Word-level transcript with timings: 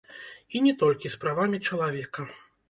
І 0.59 0.61
не 0.67 0.73
толькі 0.83 1.11
з 1.17 1.19
правамі 1.25 1.61
чалавека. 1.67 2.27